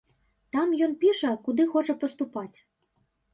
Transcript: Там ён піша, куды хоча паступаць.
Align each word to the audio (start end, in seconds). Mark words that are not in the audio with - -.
Там 0.55 0.71
ён 0.85 0.95
піша, 1.03 1.29
куды 1.49 1.67
хоча 1.75 1.97
паступаць. 2.05 2.57